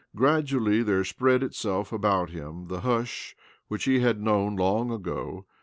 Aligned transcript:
Gradually 0.15 0.81
there 0.81 1.03
spread 1.03 1.43
itself 1.43 1.91
about 1.93 2.31
him 2.31 2.69
the 2.69 2.79
hush 2.81 3.35
which 3.67 3.83
he 3.83 3.99
had 3.99 4.19
known 4.19 4.55
long 4.55 4.89
ago. 4.91 5.45